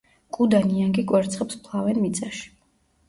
[0.37, 2.43] კუ და ნიანგი კვერცხებს ფლავენ მიწაში.